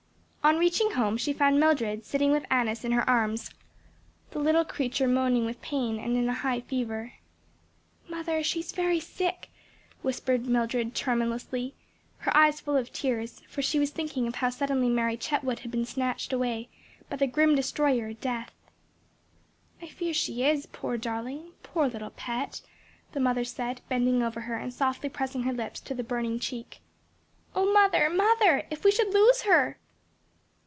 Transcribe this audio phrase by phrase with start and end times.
[0.43, 3.51] On reaching home she found Mildred sitting with Annis in her arms,
[4.31, 7.13] the little creature moaning with pain and in a high fever.
[8.09, 9.49] "Mother, she is very sick,"
[10.01, 11.75] whispered Mildred tremulously,
[12.17, 15.69] her eyes full of tears; for she was thinking of how suddenly Mary Chetwood had
[15.69, 16.69] been snatched away
[17.07, 18.51] by the grim destroyer Death.
[19.79, 21.51] "I fear she is, poor darling!
[21.61, 22.61] poor little pet!"
[23.11, 26.81] the mother said, bending over her and softly pressing her lips to the burning cheek.
[27.55, 29.77] "O mother, mother, if we should lose her!"